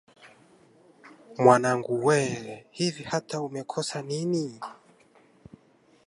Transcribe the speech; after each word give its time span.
Mwanangu 1.37 2.05
wee! 2.05 2.65
Hivi 2.71 3.03
hata 3.03 3.41
umekosa 3.41 4.01
niini! 4.01 4.59